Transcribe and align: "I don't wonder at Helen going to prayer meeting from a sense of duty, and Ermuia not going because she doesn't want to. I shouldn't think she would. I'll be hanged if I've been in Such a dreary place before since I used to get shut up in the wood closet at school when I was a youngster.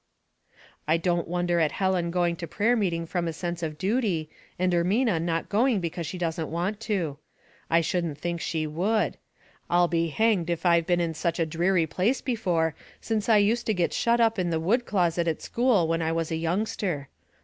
"I 0.87 0.97
don't 0.97 1.27
wonder 1.27 1.59
at 1.59 1.73
Helen 1.73 2.09
going 2.09 2.35
to 2.37 2.47
prayer 2.47 2.75
meeting 2.75 3.05
from 3.05 3.27
a 3.27 3.31
sense 3.33 3.61
of 3.61 3.77
duty, 3.77 4.31
and 4.57 4.73
Ermuia 4.73 5.21
not 5.21 5.47
going 5.47 5.79
because 5.79 6.07
she 6.07 6.17
doesn't 6.17 6.49
want 6.49 6.79
to. 6.89 7.19
I 7.69 7.81
shouldn't 7.81 8.17
think 8.17 8.41
she 8.41 8.65
would. 8.65 9.17
I'll 9.69 9.87
be 9.87 10.07
hanged 10.07 10.49
if 10.49 10.65
I've 10.65 10.87
been 10.87 11.01
in 11.01 11.13
Such 11.13 11.37
a 11.39 11.45
dreary 11.45 11.85
place 11.85 12.19
before 12.19 12.73
since 12.99 13.29
I 13.29 13.37
used 13.37 13.67
to 13.67 13.75
get 13.75 13.93
shut 13.93 14.19
up 14.19 14.39
in 14.39 14.49
the 14.49 14.59
wood 14.59 14.87
closet 14.87 15.27
at 15.27 15.43
school 15.43 15.87
when 15.87 16.01
I 16.01 16.11
was 16.13 16.31
a 16.31 16.35
youngster. 16.35 17.09